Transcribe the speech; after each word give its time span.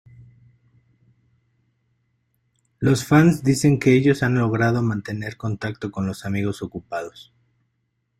Los 2.79 3.05
fans 3.05 3.43
dicen 3.43 3.77
que 3.77 3.93
ellos 3.93 4.23
han 4.23 4.33
logrado 4.33 4.81
mantener 4.81 5.37
contacto 5.37 5.91
con 5.91 6.07
los 6.07 6.25
amigos 6.25 6.63
ocupados. 6.63 7.31